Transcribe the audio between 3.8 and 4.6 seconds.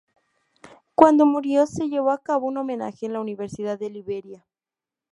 Liberia.